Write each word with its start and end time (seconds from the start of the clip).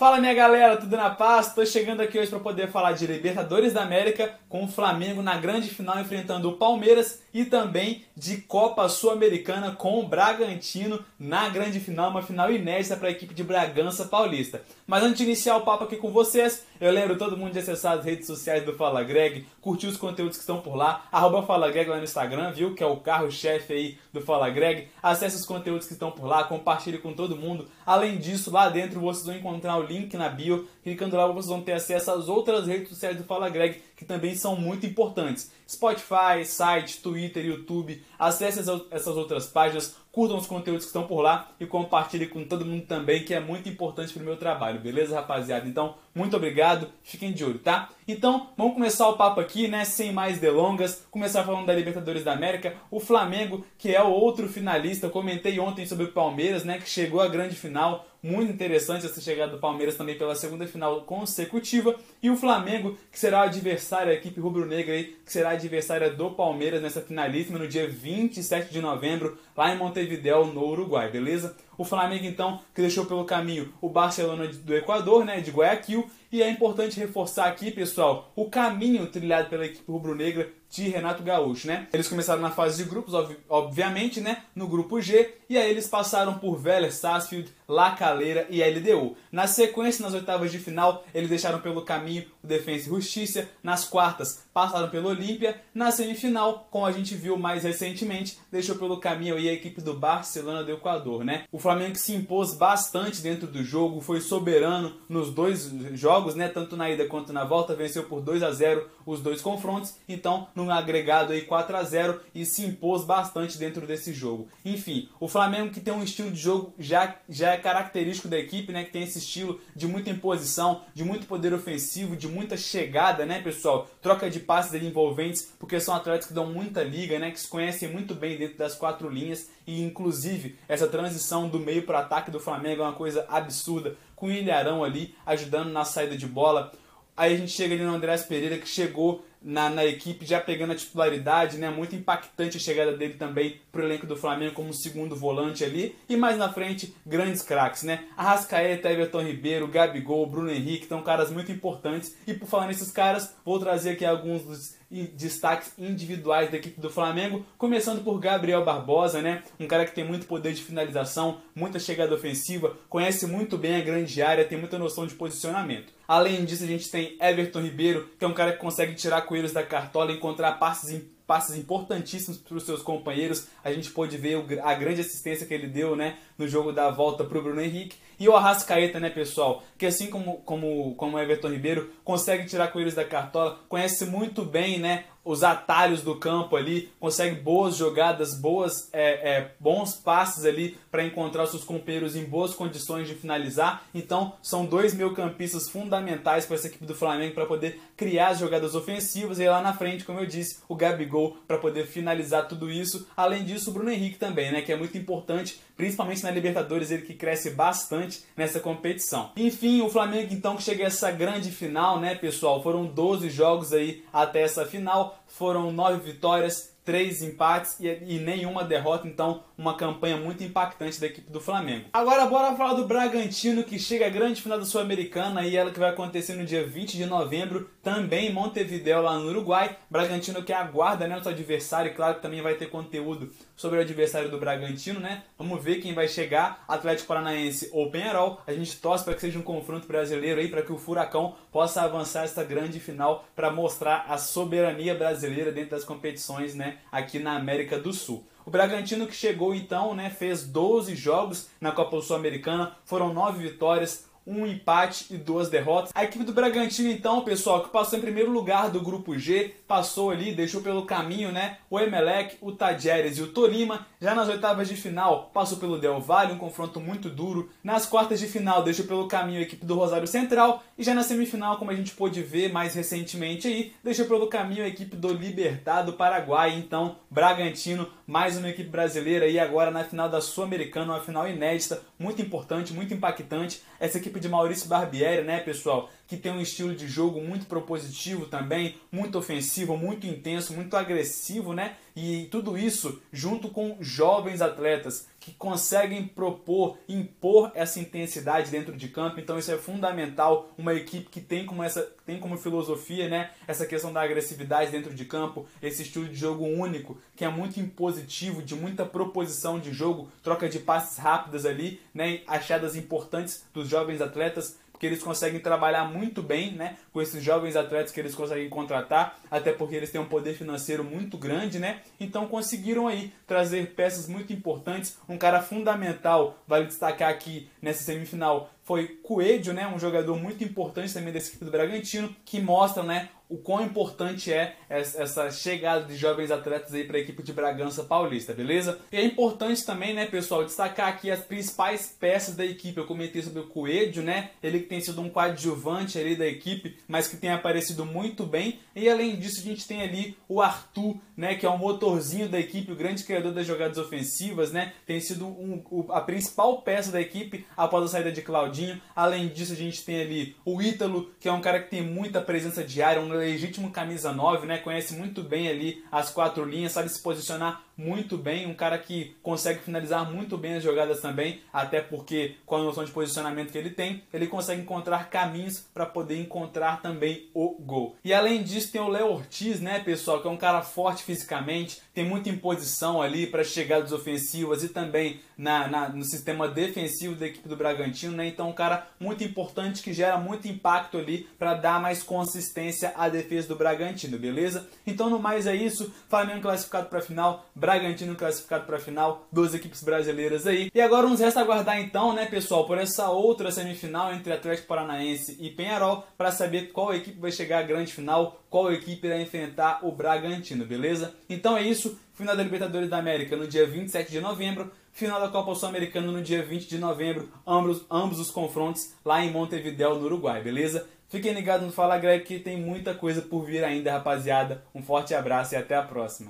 Fala 0.00 0.18
minha 0.18 0.32
galera, 0.32 0.78
tudo 0.78 0.96
na 0.96 1.10
paz? 1.10 1.48
Estou 1.48 1.66
chegando 1.66 2.00
aqui 2.00 2.18
hoje 2.18 2.30
para 2.30 2.40
poder 2.40 2.70
falar 2.70 2.92
de 2.92 3.06
Libertadores 3.06 3.74
da 3.74 3.82
América 3.82 4.34
com 4.48 4.64
o 4.64 4.66
Flamengo 4.66 5.20
na 5.20 5.36
grande 5.36 5.68
final 5.68 6.00
enfrentando 6.00 6.48
o 6.48 6.56
Palmeiras 6.56 7.20
e 7.34 7.44
também 7.44 8.06
de 8.16 8.38
Copa 8.38 8.88
Sul-Americana 8.88 9.72
com 9.72 10.00
o 10.00 10.08
Bragantino 10.08 11.04
na 11.18 11.50
grande 11.50 11.78
final, 11.80 12.08
uma 12.08 12.22
final 12.22 12.50
inédita 12.50 12.96
para 12.96 13.08
a 13.08 13.10
equipe 13.10 13.34
de 13.34 13.44
Bragança 13.44 14.06
Paulista. 14.06 14.62
Mas 14.86 15.02
antes 15.02 15.18
de 15.18 15.24
iniciar 15.24 15.58
o 15.58 15.66
papo 15.66 15.84
aqui 15.84 15.96
com 15.96 16.10
vocês, 16.10 16.64
eu 16.80 16.90
lembro 16.90 17.18
todo 17.18 17.36
mundo 17.36 17.52
de 17.52 17.58
acessar 17.58 17.98
as 17.98 18.04
redes 18.04 18.26
sociais 18.26 18.64
do 18.64 18.72
Fala 18.72 19.04
Greg, 19.04 19.46
curtir 19.60 19.86
os 19.86 19.96
conteúdos 19.98 20.36
que 20.36 20.42
estão 20.42 20.60
por 20.60 20.74
lá, 20.74 21.04
arroba 21.12 21.42
Fala 21.42 21.70
Greg 21.70 21.90
lá 21.90 21.98
no 21.98 22.04
Instagram, 22.04 22.52
viu? 22.52 22.74
Que 22.74 22.82
é 22.82 22.86
o 22.86 22.96
carro-chefe 22.96 23.72
aí 23.72 23.98
do 24.12 24.20
Fala 24.20 24.48
Greg. 24.48 24.88
Acesse 25.02 25.36
os 25.36 25.44
conteúdos 25.44 25.86
que 25.86 25.92
estão 25.92 26.10
por 26.10 26.26
lá, 26.26 26.44
compartilhe 26.44 26.98
com 26.98 27.12
todo 27.12 27.36
mundo. 27.36 27.68
Além 27.84 28.16
disso, 28.16 28.50
lá 28.50 28.68
dentro 28.68 28.98
vocês 28.98 29.26
vão 29.26 29.36
encontrar 29.36 29.76
o 29.76 29.82
link 29.82 30.16
na 30.16 30.28
bio. 30.28 30.66
Clicando 30.82 31.16
lá, 31.16 31.26
vocês 31.26 31.48
vão 31.48 31.60
ter 31.60 31.72
acesso 31.72 32.10
às 32.10 32.28
outras 32.28 32.66
redes 32.66 32.88
sociais 32.88 33.16
do 33.16 33.24
Fala 33.24 33.50
Greg, 33.50 33.82
que 34.00 34.06
também 34.06 34.34
são 34.34 34.56
muito 34.56 34.86
importantes. 34.86 35.52
Spotify, 35.68 36.42
site, 36.42 37.02
Twitter, 37.02 37.44
YouTube. 37.44 38.02
Acesse 38.18 38.60
essas 38.90 39.14
outras 39.14 39.46
páginas, 39.46 39.94
curtam 40.10 40.38
os 40.38 40.46
conteúdos 40.46 40.86
que 40.86 40.88
estão 40.88 41.06
por 41.06 41.20
lá 41.20 41.50
e 41.60 41.66
compartilhem 41.66 42.26
com 42.26 42.42
todo 42.46 42.64
mundo 42.64 42.86
também, 42.86 43.26
que 43.26 43.34
é 43.34 43.40
muito 43.40 43.68
importante 43.68 44.14
para 44.14 44.22
o 44.22 44.24
meu 44.24 44.38
trabalho, 44.38 44.80
beleza, 44.80 45.16
rapaziada? 45.16 45.68
Então, 45.68 45.96
muito 46.14 46.34
obrigado, 46.34 46.88
fiquem 47.02 47.30
de 47.30 47.44
olho, 47.44 47.58
tá? 47.58 47.90
Então, 48.10 48.48
vamos 48.56 48.74
começar 48.74 49.08
o 49.08 49.16
papo 49.16 49.40
aqui, 49.40 49.68
né? 49.68 49.84
Sem 49.84 50.12
mais 50.12 50.40
delongas, 50.40 51.06
começar 51.12 51.44
falando 51.44 51.66
da 51.66 51.72
Libertadores 51.72 52.24
da 52.24 52.32
América. 52.32 52.74
O 52.90 52.98
Flamengo, 52.98 53.64
que 53.78 53.94
é 53.94 54.02
o 54.02 54.10
outro 54.10 54.48
finalista, 54.48 55.06
eu 55.06 55.10
comentei 55.10 55.60
ontem 55.60 55.86
sobre 55.86 56.06
o 56.06 56.12
Palmeiras, 56.12 56.64
né? 56.64 56.78
Que 56.78 56.90
chegou 56.90 57.20
à 57.20 57.28
grande 57.28 57.54
final. 57.54 58.04
Muito 58.20 58.52
interessante 58.52 59.06
essa 59.06 59.20
chegada 59.20 59.52
do 59.52 59.58
Palmeiras 59.58 59.96
também 59.96 60.18
pela 60.18 60.34
segunda 60.34 60.66
final 60.66 61.02
consecutiva. 61.02 61.94
E 62.20 62.28
o 62.28 62.36
Flamengo, 62.36 62.98
que 63.12 63.18
será 63.18 63.40
o 63.40 63.44
adversário, 63.44 64.10
a 64.10 64.14
equipe 64.14 64.40
rubro-negra 64.40 64.92
aí, 64.92 65.16
que 65.24 65.32
será 65.32 65.50
adversária 65.50 66.10
do 66.10 66.32
Palmeiras 66.32 66.82
nessa 66.82 67.00
finalíssima 67.00 67.58
no 67.58 67.68
dia 67.68 67.88
27 67.88 68.72
de 68.72 68.80
novembro, 68.80 69.38
lá 69.56 69.72
em 69.72 69.78
Montevideo, 69.78 70.46
no 70.46 70.66
Uruguai, 70.66 71.10
beleza? 71.10 71.56
O 71.78 71.84
Flamengo, 71.84 72.26
então, 72.26 72.60
que 72.74 72.82
deixou 72.82 73.06
pelo 73.06 73.24
caminho 73.24 73.72
o 73.80 73.88
Barcelona 73.88 74.46
do 74.48 74.76
Equador, 74.76 75.24
né, 75.24 75.40
de 75.40 75.50
Guayaquil. 75.50 76.10
E 76.32 76.42
é 76.42 76.48
importante 76.48 77.00
reforçar 77.00 77.46
aqui, 77.46 77.72
pessoal, 77.72 78.32
o 78.36 78.48
caminho 78.48 79.06
trilhado 79.08 79.48
pela 79.48 79.66
equipe 79.66 79.90
rubro-negra 79.90 80.48
de 80.70 80.88
Renato 80.88 81.24
Gaúcho, 81.24 81.66
né? 81.66 81.88
Eles 81.92 82.08
começaram 82.08 82.40
na 82.40 82.52
fase 82.52 82.82
de 82.82 82.88
grupos, 82.88 83.12
obviamente, 83.48 84.20
né? 84.20 84.44
No 84.54 84.68
grupo 84.68 85.00
G, 85.00 85.34
e 85.48 85.58
aí 85.58 85.68
eles 85.68 85.88
passaram 85.88 86.38
por 86.38 86.56
Vélez, 86.56 86.94
Sarsfield, 86.94 87.50
La 87.70 87.92
Calera 87.92 88.46
e 88.50 88.62
LDU. 88.62 89.16
Na 89.30 89.46
sequência, 89.46 90.02
nas 90.04 90.12
oitavas 90.12 90.50
de 90.50 90.58
final, 90.58 91.04
eles 91.14 91.28
deixaram 91.28 91.60
pelo 91.60 91.82
caminho 91.82 92.26
o 92.42 92.46
Defensa 92.46 92.86
e 92.86 92.90
Justiça. 92.90 93.48
Nas 93.62 93.84
quartas, 93.84 94.44
passaram 94.52 94.88
pelo 94.88 95.08
Olímpia. 95.08 95.60
Na 95.72 95.92
semifinal, 95.92 96.66
como 96.70 96.84
a 96.84 96.90
gente 96.90 97.14
viu 97.14 97.36
mais 97.36 97.62
recentemente, 97.62 98.38
deixou 98.50 98.74
pelo 98.76 98.98
caminho 98.98 99.36
a 99.36 99.40
equipe 99.40 99.80
do 99.80 99.94
Barcelona 99.94 100.64
do 100.64 100.72
Equador, 100.72 101.24
né? 101.24 101.44
O 101.52 101.58
Flamengo 101.60 101.94
se 101.94 102.12
impôs 102.12 102.54
bastante 102.54 103.22
dentro 103.22 103.46
do 103.46 103.62
jogo, 103.62 104.00
foi 104.00 104.20
soberano 104.20 104.96
nos 105.08 105.32
dois 105.32 105.70
jogos, 105.94 106.34
né? 106.34 106.48
Tanto 106.48 106.76
na 106.76 106.90
ida 106.90 107.06
quanto 107.06 107.32
na 107.32 107.44
volta, 107.44 107.74
venceu 107.74 108.04
por 108.04 108.20
2 108.20 108.42
a 108.42 108.50
0 108.50 108.88
os 109.06 109.20
dois 109.20 109.40
confrontos. 109.40 109.94
Então, 110.08 110.48
num 110.54 110.70
agregado 110.70 111.32
aí 111.32 111.42
4 111.42 111.76
a 111.76 111.82
0 111.82 112.20
e 112.34 112.44
se 112.44 112.64
impôs 112.64 113.04
bastante 113.04 113.56
dentro 113.58 113.86
desse 113.86 114.12
jogo. 114.12 114.48
Enfim, 114.64 115.08
o 115.20 115.28
Flamengo 115.28 115.72
que 115.72 115.80
tem 115.80 115.94
um 115.94 116.02
estilo 116.02 116.30
de 116.30 116.40
jogo 116.40 116.74
já, 116.78 117.16
já 117.28 117.54
característico 117.60 118.28
da 118.28 118.38
equipe, 118.38 118.72
né? 118.72 118.84
Que 118.84 118.90
tem 118.90 119.02
esse 119.02 119.18
estilo 119.18 119.60
de 119.76 119.86
muita 119.86 120.10
imposição, 120.10 120.82
de 120.94 121.04
muito 121.04 121.26
poder 121.26 121.52
ofensivo, 121.54 122.16
de 122.16 122.26
muita 122.26 122.56
chegada, 122.56 123.24
né, 123.24 123.40
pessoal? 123.40 123.88
Troca 124.02 124.28
de 124.28 124.40
passes 124.40 124.74
ali 124.74 124.86
envolventes, 124.86 125.52
porque 125.58 125.78
são 125.78 125.94
atletas 125.94 126.26
que 126.26 126.34
dão 126.34 126.46
muita 126.46 126.82
liga, 126.82 127.18
né? 127.18 127.30
Que 127.30 127.40
se 127.40 127.48
conhecem 127.48 127.88
muito 127.88 128.14
bem 128.14 128.36
dentro 128.36 128.58
das 128.58 128.74
quatro 128.74 129.08
linhas 129.08 129.48
e 129.66 129.82
inclusive 129.82 130.58
essa 130.68 130.88
transição 130.88 131.48
do 131.48 131.58
meio 131.58 131.84
para 131.84 132.00
ataque 132.00 132.30
do 132.30 132.40
Flamengo 132.40 132.82
é 132.82 132.86
uma 132.86 132.92
coisa 132.92 133.24
absurda, 133.28 133.96
com 134.16 134.26
o 134.26 134.32
Ilharão 134.32 134.82
ali 134.82 135.14
ajudando 135.24 135.70
na 135.70 135.84
saída 135.84 136.16
de 136.16 136.26
bola. 136.26 136.72
Aí 137.16 137.34
a 137.34 137.36
gente 137.36 137.52
chega 137.52 137.74
ali 137.74 137.84
no 137.84 137.94
Andrés 137.94 138.22
Pereira 138.22 138.58
que 138.58 138.68
chegou 138.68 139.24
na, 139.42 139.70
na 139.70 139.84
equipe, 139.84 140.26
já 140.26 140.40
pegando 140.40 140.72
a 140.72 140.76
titularidade, 140.76 141.58
né? 141.58 141.70
Muito 141.70 141.96
impactante 141.96 142.56
a 142.56 142.60
chegada 142.60 142.96
dele 142.96 143.14
também 143.14 143.60
pro 143.72 143.82
elenco 143.82 144.06
do 144.06 144.16
Flamengo 144.16 144.54
como 144.54 144.72
segundo 144.72 145.16
volante 145.16 145.64
ali. 145.64 145.96
E 146.08 146.16
mais 146.16 146.36
na 146.36 146.52
frente, 146.52 146.94
grandes 147.06 147.42
craques, 147.42 147.82
né? 147.82 148.04
Arrascaeta, 148.16 148.90
Everton 148.90 149.22
Ribeiro, 149.22 149.68
Gabigol, 149.68 150.26
Bruno 150.26 150.50
Henrique, 150.50 150.82
estão 150.82 151.02
caras 151.02 151.30
muito 151.30 151.50
importantes. 151.50 152.16
E 152.26 152.34
por 152.34 152.46
falar 152.46 152.66
nesses 152.66 152.90
caras, 152.90 153.34
vou 153.44 153.58
trazer 153.58 153.90
aqui 153.90 154.04
alguns 154.04 154.42
dos 154.42 154.79
destaques 154.90 155.72
individuais 155.78 156.50
da 156.50 156.56
equipe 156.56 156.80
do 156.80 156.90
Flamengo, 156.90 157.44
começando 157.56 158.02
por 158.02 158.18
Gabriel 158.18 158.64
Barbosa, 158.64 159.22
né? 159.22 159.42
Um 159.58 159.66
cara 159.66 159.84
que 159.84 159.94
tem 159.94 160.04
muito 160.04 160.26
poder 160.26 160.52
de 160.52 160.62
finalização, 160.62 161.40
muita 161.54 161.78
chegada 161.78 162.14
ofensiva, 162.14 162.76
conhece 162.88 163.26
muito 163.26 163.56
bem 163.56 163.76
a 163.76 163.84
grande 163.84 164.20
área, 164.20 164.44
tem 164.44 164.58
muita 164.58 164.78
noção 164.78 165.06
de 165.06 165.14
posicionamento. 165.14 165.92
Além 166.08 166.44
disso, 166.44 166.64
a 166.64 166.66
gente 166.66 166.90
tem 166.90 167.16
Everton 167.20 167.60
Ribeiro, 167.60 168.10
que 168.18 168.24
é 168.24 168.28
um 168.28 168.34
cara 168.34 168.52
que 168.52 168.58
consegue 168.58 168.94
tirar 168.94 169.22
coelhos 169.22 169.52
da 169.52 169.62
cartola, 169.62 170.10
encontrar 170.10 170.58
passes 170.58 171.00
passes 171.30 171.56
importantíssimos 171.56 172.38
para 172.38 172.56
os 172.56 172.64
seus 172.64 172.82
companheiros. 172.82 173.46
A 173.62 173.72
gente 173.72 173.88
pôde 173.92 174.16
ver 174.16 174.44
a 174.64 174.74
grande 174.74 175.00
assistência 175.00 175.46
que 175.46 175.54
ele 175.54 175.68
deu 175.68 175.94
né, 175.94 176.18
no 176.36 176.48
jogo 176.48 176.72
da 176.72 176.90
volta 176.90 177.22
para 177.22 177.38
o 177.38 177.42
Bruno 177.42 177.60
Henrique. 177.60 177.98
E 178.18 178.28
o 178.28 178.34
Arrascaeta, 178.34 178.98
né, 178.98 179.10
pessoal? 179.10 179.62
Que 179.78 179.86
assim 179.86 180.08
como, 180.08 180.38
como, 180.38 180.92
como 180.96 181.16
o 181.16 181.20
Everton 181.20 181.50
Ribeiro, 181.50 181.88
consegue 182.02 182.46
tirar 182.46 182.72
coelhos 182.72 182.94
da 182.94 183.04
cartola, 183.04 183.60
conhece 183.68 184.06
muito 184.06 184.44
bem 184.44 184.80
né, 184.80 185.04
os 185.24 185.42
atalhos 185.42 186.02
do 186.02 186.16
campo 186.16 186.56
ali, 186.56 186.90
consegue 186.98 187.36
boas 187.36 187.76
jogadas, 187.76 188.34
boas, 188.34 188.88
é, 188.92 189.36
é, 189.36 189.50
bons 189.60 189.94
passes 189.94 190.44
ali 190.44 190.78
para 190.90 191.04
encontrar 191.04 191.46
seus 191.46 191.64
companheiros 191.64 192.16
em 192.16 192.24
boas 192.24 192.54
condições 192.54 193.06
de 193.06 193.14
finalizar. 193.14 193.84
Então, 193.94 194.32
são 194.42 194.64
dois 194.64 194.94
meio-campistas 194.94 195.68
fundamentais 195.68 196.46
para 196.46 196.56
essa 196.56 196.66
equipe 196.66 196.86
do 196.86 196.94
Flamengo 196.94 197.34
para 197.34 197.46
poder 197.46 197.80
criar 197.96 198.28
as 198.28 198.38
jogadas 198.38 198.74
ofensivas 198.74 199.38
e 199.38 199.48
lá 199.48 199.60
na 199.60 199.74
frente, 199.74 200.04
como 200.04 200.20
eu 200.20 200.26
disse, 200.26 200.60
o 200.68 200.74
Gabigol 200.74 201.36
para 201.46 201.58
poder 201.58 201.86
finalizar 201.86 202.48
tudo 202.48 202.70
isso. 202.70 203.06
Além 203.16 203.44
disso, 203.44 203.70
o 203.70 203.72
Bruno 203.72 203.90
Henrique 203.90 204.18
também, 204.18 204.50
né, 204.50 204.62
que 204.62 204.72
é 204.72 204.76
muito 204.76 204.96
importante, 204.96 205.60
principalmente 205.76 206.22
na 206.22 206.30
Libertadores, 206.30 206.90
ele 206.90 207.02
que 207.02 207.14
cresce 207.14 207.50
bastante 207.50 208.24
nessa 208.36 208.60
competição. 208.60 209.32
Enfim, 209.36 209.82
o 209.82 209.90
Flamengo 209.90 210.32
então 210.32 210.56
que 210.56 210.62
chega 210.62 210.84
a 210.84 210.86
essa 210.86 211.10
grande 211.10 211.50
final, 211.50 212.00
né, 212.00 212.14
pessoal? 212.14 212.62
Foram 212.62 212.86
12 212.86 213.28
jogos 213.30 213.72
aí 213.72 214.02
até 214.12 214.42
essa 214.42 214.64
final 214.64 215.09
foram 215.26 215.72
nove 215.72 216.00
vitórias, 216.00 216.74
três 216.90 217.22
empates 217.22 217.78
e, 217.78 217.86
e, 217.86 218.18
nenhuma 218.18 218.64
derrota, 218.64 219.06
então 219.06 219.44
uma 219.56 219.76
campanha 219.76 220.16
muito 220.16 220.42
impactante 220.42 221.00
da 221.00 221.06
equipe 221.06 221.30
do 221.30 221.40
Flamengo. 221.40 221.84
Agora 221.92 222.26
bora 222.26 222.56
falar 222.56 222.74
do 222.74 222.84
Bragantino 222.84 223.62
que 223.62 223.78
chega 223.78 224.06
à 224.06 224.10
grande 224.10 224.42
final 224.42 224.58
da 224.58 224.64
Sul-Americana 224.64 225.46
e 225.46 225.56
ela 225.56 225.70
que 225.70 225.78
vai 225.78 225.90
acontecer 225.90 226.34
no 226.34 226.44
dia 226.44 226.66
20 226.66 226.96
de 226.96 227.06
novembro, 227.06 227.70
também 227.80 228.28
em 228.28 228.32
Montevideo 228.32 229.02
lá 229.02 229.16
no 229.16 229.28
Uruguai. 229.28 229.76
Bragantino 229.88 230.42
que 230.42 230.52
aguarda 230.52 231.06
né, 231.06 231.16
o 231.16 231.22
seu 231.22 231.30
adversário, 231.30 231.94
claro 231.94 232.16
que 232.16 232.22
também 232.22 232.42
vai 232.42 232.54
ter 232.54 232.66
conteúdo 232.66 233.30
sobre 233.54 233.78
o 233.78 233.82
adversário 233.82 234.28
do 234.28 234.38
Bragantino, 234.38 234.98
né? 234.98 235.22
Vamos 235.38 235.62
ver 235.62 235.80
quem 235.80 235.94
vai 235.94 236.08
chegar, 236.08 236.64
Atlético 236.66 237.06
Paranaense 237.06 237.68
ou 237.72 237.90
Penharol. 237.90 238.40
A 238.46 238.52
gente 238.52 238.80
torce 238.80 239.04
para 239.04 239.14
que 239.14 239.20
seja 239.20 239.38
um 239.38 239.42
confronto 239.42 239.86
brasileiro 239.86 240.40
aí, 240.40 240.48
para 240.48 240.62
que 240.62 240.72
o 240.72 240.78
Furacão 240.78 241.36
possa 241.52 241.82
avançar 241.82 242.24
essa 242.24 242.42
grande 242.42 242.80
final 242.80 243.26
para 243.36 243.50
mostrar 243.50 244.06
a 244.08 244.18
soberania 244.18 244.94
brasileira 244.94 245.52
dentro 245.52 245.70
das 245.70 245.84
competições, 245.84 246.54
né? 246.54 246.78
Aqui 246.90 247.18
na 247.18 247.36
América 247.36 247.78
do 247.78 247.92
Sul. 247.92 248.26
O 248.44 248.50
Bragantino 248.50 249.06
que 249.06 249.14
chegou 249.14 249.54
então, 249.54 249.94
né, 249.94 250.10
fez 250.10 250.44
12 250.46 250.96
jogos 250.96 251.48
na 251.60 251.70
Copa 251.72 252.00
Sul-Americana, 252.00 252.76
foram 252.84 253.14
9 253.14 253.38
vitórias, 253.48 254.09
um 254.26 254.46
empate 254.46 255.06
e 255.10 255.16
duas 255.16 255.48
derrotas. 255.48 255.90
A 255.94 256.04
equipe 256.04 256.24
do 256.24 256.32
Bragantino, 256.32 256.90
então, 256.90 257.22
pessoal, 257.22 257.62
que 257.62 257.70
passou 257.70 257.98
em 257.98 258.02
primeiro 258.02 258.30
lugar 258.30 258.70
do 258.70 258.80
grupo 258.80 259.18
G, 259.18 259.54
passou 259.66 260.10
ali, 260.10 260.34
deixou 260.34 260.60
pelo 260.60 260.86
caminho, 260.86 261.32
né? 261.32 261.58
O 261.68 261.78
Emelec, 261.78 262.36
o 262.40 262.52
Tadjeres 262.52 263.18
e 263.18 263.22
o 263.22 263.28
Tolima. 263.28 263.86
Já 264.00 264.14
nas 264.14 264.28
oitavas 264.28 264.68
de 264.68 264.76
final, 264.76 265.30
passou 265.32 265.58
pelo 265.58 265.78
Del 265.78 266.00
Valle, 266.00 266.32
um 266.32 266.38
confronto 266.38 266.80
muito 266.80 267.08
duro. 267.08 267.50
Nas 267.62 267.86
quartas 267.86 268.20
de 268.20 268.26
final, 268.26 268.62
deixou 268.62 268.86
pelo 268.86 269.08
caminho 269.08 269.40
a 269.40 269.42
equipe 269.42 269.64
do 269.64 269.74
Rosário 269.74 270.06
Central. 270.06 270.62
E 270.78 270.82
já 270.82 270.94
na 270.94 271.02
semifinal, 271.02 271.56
como 271.56 271.70
a 271.70 271.74
gente 271.74 271.92
pôde 271.92 272.22
ver 272.22 272.52
mais 272.52 272.74
recentemente 272.74 273.48
aí, 273.48 273.72
deixou 273.82 274.06
pelo 274.06 274.28
caminho 274.28 274.64
a 274.64 274.68
equipe 274.68 274.96
do 274.96 275.12
Libertad 275.12 275.86
do 275.86 275.92
Paraguai. 275.92 276.54
Então, 276.54 276.96
Bragantino 277.10 277.88
mais 278.10 278.36
uma 278.36 278.48
equipe 278.48 278.68
brasileira 278.68 279.28
e 279.28 279.38
agora 279.38 279.70
na 279.70 279.84
final 279.84 280.08
da 280.08 280.20
Sul-Americana, 280.20 280.94
uma 280.94 281.00
final 281.00 281.28
inédita, 281.28 281.80
muito 281.96 282.20
importante, 282.20 282.72
muito 282.72 282.92
impactante. 282.92 283.62
Essa 283.78 283.98
equipe 283.98 284.18
de 284.18 284.28
Maurício 284.28 284.68
Barbieri, 284.68 285.22
né, 285.22 285.38
pessoal, 285.38 285.88
que 286.08 286.16
tem 286.16 286.32
um 286.32 286.40
estilo 286.40 286.74
de 286.74 286.88
jogo 286.88 287.20
muito 287.20 287.46
propositivo 287.46 288.26
também, 288.26 288.74
muito 288.90 289.16
ofensivo, 289.16 289.76
muito 289.76 290.08
intenso, 290.08 290.52
muito 290.52 290.76
agressivo, 290.76 291.52
né? 291.52 291.76
E 291.94 292.28
tudo 292.30 292.56
isso 292.56 293.00
junto 293.12 293.48
com 293.48 293.76
jovens 293.80 294.40
atletas 294.40 295.08
que 295.18 295.32
conseguem 295.32 296.06
propor, 296.06 296.78
impor 296.88 297.52
essa 297.54 297.78
intensidade 297.78 298.50
dentro 298.50 298.76
de 298.76 298.88
campo. 298.88 299.20
Então 299.20 299.38
isso 299.38 299.52
é 299.52 299.58
fundamental. 299.58 300.50
Uma 300.56 300.74
equipe 300.74 301.10
que 301.10 301.20
tem 301.20 301.44
como 301.44 301.62
essa 301.62 301.82
tem 302.06 302.18
como 302.18 302.36
filosofia, 302.36 303.08
né, 303.08 303.30
essa 303.46 303.64
questão 303.64 303.92
da 303.92 304.02
agressividade 304.02 304.72
dentro 304.72 304.92
de 304.92 305.04
campo, 305.04 305.46
esse 305.62 305.82
estilo 305.82 306.08
de 306.08 306.16
jogo 306.16 306.44
único 306.44 306.98
que 307.14 307.24
é 307.24 307.28
muito 307.28 307.60
impositivo, 307.60 308.42
de 308.42 308.56
muita 308.56 308.84
proposição 308.84 309.60
de 309.60 309.72
jogo, 309.72 310.10
troca 310.20 310.48
de 310.48 310.58
passes 310.58 310.98
rápidas 310.98 311.46
ali, 311.46 311.80
né, 311.94 312.22
achadas 312.26 312.74
importantes 312.74 313.44
dos 313.54 313.68
jovens 313.68 314.00
atletas 314.00 314.58
que 314.80 314.86
eles 314.86 315.02
conseguem 315.02 315.38
trabalhar 315.38 315.84
muito 315.84 316.22
bem 316.22 316.52
né, 316.52 316.78
com 316.90 317.02
esses 317.02 317.22
jovens 317.22 317.54
atletas 317.54 317.92
que 317.92 318.00
eles 318.00 318.14
conseguem 318.14 318.48
contratar, 318.48 319.20
até 319.30 319.52
porque 319.52 319.76
eles 319.76 319.92
têm 319.92 320.00
um 320.00 320.06
poder 320.06 320.34
financeiro 320.34 320.82
muito 320.82 321.18
grande, 321.18 321.58
né? 321.58 321.82
Então 322.00 322.26
conseguiram 322.26 322.88
aí 322.88 323.12
trazer 323.26 323.74
peças 323.74 324.08
muito 324.08 324.32
importantes. 324.32 324.98
Um 325.06 325.18
cara 325.18 325.42
fundamental, 325.42 326.38
vale 326.48 326.64
destacar 326.64 327.10
aqui 327.10 327.50
nessa 327.60 327.84
semifinal, 327.84 328.50
foi 328.70 328.86
Coelho, 329.02 329.52
né, 329.52 329.66
um 329.66 329.80
jogador 329.80 330.16
muito 330.16 330.44
importante 330.44 330.94
também 330.94 331.12
desse 331.12 331.30
equipe 331.30 331.44
do 331.44 331.50
Bragantino, 331.50 332.14
que 332.24 332.40
mostra 332.40 332.84
né, 332.84 333.08
o 333.30 333.38
quão 333.38 333.64
importante 333.64 334.32
é 334.32 334.56
essa 334.68 335.30
chegada 335.30 335.84
de 335.84 335.96
jovens 335.96 336.32
atletas 336.32 336.74
aí 336.74 336.82
para 336.82 336.96
a 336.96 337.00
equipe 337.00 337.22
de 337.22 337.32
Bragança 337.32 337.84
Paulista, 337.84 338.34
beleza? 338.34 338.80
E 338.90 338.96
é 338.96 339.04
importante 339.04 339.64
também, 339.64 339.94
né, 339.94 340.04
pessoal, 340.06 340.44
destacar 340.44 340.88
aqui 340.88 341.12
as 341.12 341.20
principais 341.20 341.96
peças 341.98 342.34
da 342.34 342.44
equipe. 342.44 342.78
Eu 342.78 342.86
comentei 342.86 343.22
sobre 343.22 343.38
o 343.38 343.46
Coelho, 343.46 344.02
né? 344.02 344.30
Ele 344.42 344.58
que 344.58 344.66
tem 344.66 344.80
sido 344.80 345.00
um 345.00 345.08
coadjuvante 345.08 345.96
ali 345.96 346.16
da 346.16 346.26
equipe, 346.26 346.76
mas 346.88 347.06
que 347.06 347.16
tem 347.16 347.30
aparecido 347.30 347.86
muito 347.86 348.26
bem. 348.26 348.58
E 348.74 348.88
além 348.88 349.14
disso, 349.16 349.40
a 349.40 349.44
gente 349.44 349.66
tem 349.66 349.80
ali 349.82 350.16
o 350.28 350.42
Arthur, 350.42 350.96
né, 351.16 351.36
que 351.36 351.46
é 351.46 351.48
o 351.48 351.58
motorzinho 351.58 352.28
da 352.28 352.40
equipe, 352.40 352.72
o 352.72 352.76
grande 352.76 353.04
criador 353.04 353.32
das 353.32 353.46
jogadas 353.46 353.78
ofensivas, 353.78 354.50
né? 354.50 354.72
Tem 354.84 354.98
sido 354.98 355.26
um, 355.26 355.62
a 355.90 356.00
principal 356.00 356.62
peça 356.62 356.90
da 356.90 357.00
equipe 357.00 357.46
após 357.56 357.84
a 357.84 357.88
saída 357.88 358.10
de 358.10 358.22
Claudinho. 358.22 358.59
Além 358.94 359.28
disso, 359.28 359.52
a 359.52 359.56
gente 359.56 359.84
tem 359.84 360.00
ali 360.00 360.36
o 360.44 360.60
Ítalo, 360.60 361.10
que 361.18 361.28
é 361.28 361.32
um 361.32 361.40
cara 361.40 361.60
que 361.60 361.70
tem 361.70 361.82
muita 361.82 362.20
presença 362.20 362.62
diária, 362.64 363.00
um 363.00 363.08
legítimo 363.08 363.70
camisa 363.70 364.12
9, 364.12 364.46
né? 364.46 364.58
Conhece 364.58 364.94
muito 364.94 365.22
bem 365.22 365.48
ali 365.48 365.84
as 365.90 366.10
quatro 366.10 366.44
linhas, 366.44 366.72
sabe 366.72 366.88
se 366.88 367.02
posicionar 367.02 367.64
muito 367.80 368.18
bem, 368.18 368.46
um 368.46 368.54
cara 368.54 368.76
que 368.76 369.16
consegue 369.22 369.60
finalizar 369.60 370.10
muito 370.12 370.36
bem 370.36 370.54
as 370.54 370.62
jogadas 370.62 371.00
também, 371.00 371.40
até 371.50 371.80
porque 371.80 372.36
com 372.44 372.56
a 372.56 372.62
noção 372.62 372.84
de 372.84 372.92
posicionamento 372.92 373.50
que 373.50 373.58
ele 373.58 373.70
tem, 373.70 374.02
ele 374.12 374.26
consegue 374.26 374.60
encontrar 374.60 375.08
caminhos 375.08 375.60
para 375.72 375.86
poder 375.86 376.20
encontrar 376.20 376.82
também 376.82 377.28
o 377.32 377.56
gol. 377.58 377.96
E 378.04 378.12
além 378.12 378.42
disso, 378.42 378.70
tem 378.70 378.80
o 378.80 378.88
Léo 378.88 379.12
Ortiz, 379.12 379.60
né, 379.60 379.80
pessoal, 379.80 380.20
que 380.20 380.28
é 380.28 380.30
um 380.30 380.36
cara 380.36 380.60
forte 380.60 381.02
fisicamente, 381.02 381.80
tem 381.94 382.04
muita 382.04 382.28
imposição 382.28 383.00
ali 383.00 383.26
para 383.26 383.42
chegadas 383.42 383.92
ofensivas 383.92 384.62
e 384.62 384.68
também 384.68 385.20
na, 385.40 385.66
na, 385.68 385.88
no 385.88 386.04
sistema 386.04 386.46
defensivo 386.46 387.14
da 387.14 387.26
equipe 387.26 387.48
do 387.48 387.56
Bragantino, 387.56 388.14
né? 388.14 388.26
Então, 388.26 388.50
um 388.50 388.52
cara 388.52 388.86
muito 389.00 389.24
importante 389.24 389.82
que 389.82 389.94
gera 389.94 390.18
muito 390.18 390.46
impacto 390.46 390.98
ali 390.98 391.26
para 391.38 391.54
dar 391.54 391.80
mais 391.80 392.02
consistência 392.02 392.92
à 392.94 393.08
defesa 393.08 393.48
do 393.48 393.56
Bragantino, 393.56 394.18
beleza? 394.18 394.68
Então, 394.86 395.08
no 395.08 395.18
mais 395.18 395.46
é 395.46 395.56
isso. 395.56 395.92
Flamengo 396.10 396.42
classificado 396.42 396.88
para 396.88 396.98
a 396.98 397.02
final, 397.02 397.46
Bragantino 397.70 398.16
classificado 398.16 398.64
para 398.64 398.78
a 398.78 398.80
final, 398.80 399.28
duas 399.30 399.54
equipes 399.54 399.84
brasileiras 399.84 400.44
aí. 400.44 400.72
E 400.74 400.80
agora 400.80 401.06
nos 401.08 401.20
resta 401.20 401.40
aguardar 401.40 401.80
então, 401.80 402.12
né, 402.12 402.26
pessoal, 402.26 402.66
por 402.66 402.76
essa 402.76 403.08
outra 403.10 403.52
semifinal 403.52 404.12
entre 404.12 404.32
Atlético 404.32 404.66
Paranaense 404.66 405.36
e 405.38 405.50
Penharol 405.50 406.04
para 406.18 406.32
saber 406.32 406.72
qual 406.72 406.92
equipe 406.92 407.20
vai 407.20 407.30
chegar 407.30 407.60
à 407.60 407.62
grande 407.62 407.92
final, 407.92 408.42
qual 408.50 408.72
equipe 408.72 409.06
irá 409.06 409.20
enfrentar 409.20 409.86
o 409.86 409.92
Bragantino, 409.92 410.66
beleza? 410.66 411.14
Então 411.28 411.56
é 411.56 411.62
isso. 411.62 411.96
Final 412.14 412.36
da 412.36 412.42
Libertadores 412.42 412.90
da 412.90 412.98
América 412.98 413.36
no 413.36 413.46
dia 413.46 413.66
27 413.66 414.10
de 414.10 414.20
novembro. 414.20 414.72
Final 414.92 415.20
da 415.20 415.28
Copa 415.28 415.54
Sul-Americana 415.54 416.10
no 416.10 416.20
dia 416.20 416.42
20 416.42 416.68
de 416.68 416.76
novembro. 416.76 417.28
Ambos, 417.46 417.86
ambos 417.88 418.18
os 418.18 418.32
confrontos 418.32 418.92
lá 419.04 419.24
em 419.24 419.30
Montevideo, 419.30 419.94
no 419.94 420.06
Uruguai, 420.06 420.42
beleza? 420.42 420.88
Fiquem 421.10 421.32
ligados 421.32 421.66
no 421.66 421.72
Fala 421.72 421.98
Greg 421.98 422.24
que 422.24 422.38
tem 422.38 422.56
muita 422.56 422.94
coisa 422.94 423.20
por 423.20 423.44
vir 423.44 423.64
ainda, 423.64 423.90
rapaziada. 423.90 424.62
Um 424.72 424.80
forte 424.80 425.12
abraço 425.12 425.54
e 425.54 425.56
até 425.56 425.74
a 425.74 425.82
próxima. 425.82 426.18